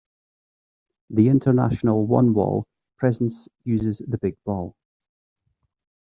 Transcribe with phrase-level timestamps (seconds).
[1.11, 2.63] The International One Wall
[2.97, 4.73] presence uses the big ball.